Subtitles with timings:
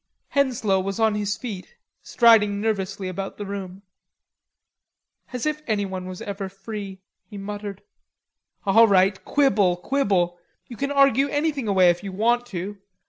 [0.29, 3.83] Henslowe was on his feet, striding nervously about the room.
[5.31, 7.83] "As if anyone was ever free," he muttered.
[8.65, 10.39] "All right, quibble, quibble.
[10.65, 12.79] You can argue anything away if you want to.